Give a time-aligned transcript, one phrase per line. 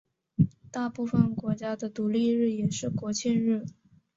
[0.71, 3.67] 大部分国家的独立日也是国庆日。